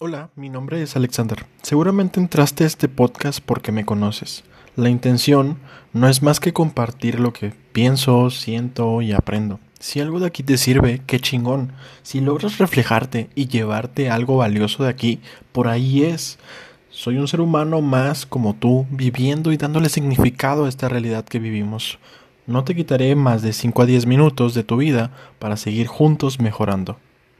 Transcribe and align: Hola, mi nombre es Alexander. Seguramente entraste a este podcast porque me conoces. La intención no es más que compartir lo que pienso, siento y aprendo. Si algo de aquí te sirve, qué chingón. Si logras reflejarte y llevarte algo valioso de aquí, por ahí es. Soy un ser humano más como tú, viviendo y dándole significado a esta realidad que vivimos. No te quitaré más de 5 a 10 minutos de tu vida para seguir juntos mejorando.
Hola, 0.00 0.30
mi 0.34 0.48
nombre 0.48 0.82
es 0.82 0.96
Alexander. 0.96 1.46
Seguramente 1.62 2.18
entraste 2.18 2.64
a 2.64 2.66
este 2.66 2.88
podcast 2.88 3.38
porque 3.38 3.70
me 3.70 3.86
conoces. 3.86 4.42
La 4.74 4.90
intención 4.90 5.58
no 5.92 6.08
es 6.08 6.20
más 6.20 6.40
que 6.40 6.52
compartir 6.52 7.20
lo 7.20 7.32
que 7.32 7.52
pienso, 7.70 8.28
siento 8.30 9.02
y 9.02 9.12
aprendo. 9.12 9.60
Si 9.78 10.00
algo 10.00 10.18
de 10.18 10.26
aquí 10.26 10.42
te 10.42 10.58
sirve, 10.58 11.00
qué 11.06 11.20
chingón. 11.20 11.74
Si 12.02 12.20
logras 12.20 12.58
reflejarte 12.58 13.30
y 13.36 13.46
llevarte 13.46 14.10
algo 14.10 14.36
valioso 14.36 14.82
de 14.82 14.90
aquí, 14.90 15.20
por 15.52 15.68
ahí 15.68 16.02
es. 16.02 16.40
Soy 16.90 17.18
un 17.18 17.28
ser 17.28 17.40
humano 17.40 17.80
más 17.80 18.26
como 18.26 18.56
tú, 18.56 18.86
viviendo 18.90 19.52
y 19.52 19.58
dándole 19.58 19.88
significado 19.88 20.64
a 20.64 20.68
esta 20.68 20.88
realidad 20.88 21.24
que 21.24 21.38
vivimos. 21.38 22.00
No 22.48 22.64
te 22.64 22.74
quitaré 22.74 23.14
más 23.14 23.42
de 23.42 23.52
5 23.52 23.82
a 23.82 23.86
10 23.86 24.06
minutos 24.06 24.54
de 24.54 24.64
tu 24.64 24.76
vida 24.76 25.12
para 25.38 25.56
seguir 25.56 25.86
juntos 25.86 26.40
mejorando. 26.40 26.98